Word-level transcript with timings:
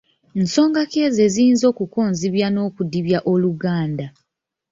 Nsonga 0.41 0.81
ki 0.89 0.97
ezo 1.05 1.21
eziyinza 1.27 1.65
okukonzibya 1.71 2.47
n’okudibya 2.51 3.19
Oluganda? 3.31 4.05